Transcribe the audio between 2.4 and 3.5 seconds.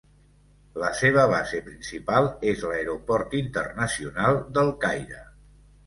és l'Aeroport